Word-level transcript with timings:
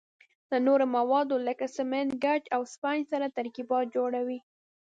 له 0.49 0.57
نورو 0.67 0.85
موادو 0.95 1.35
لکه 1.47 1.65
سمنټ، 1.77 2.09
ګچ 2.23 2.43
او 2.55 2.61
اسفنج 2.67 3.01
سره 3.11 3.27
ترکیبات 3.37 3.85
جوړوي. 3.95 4.39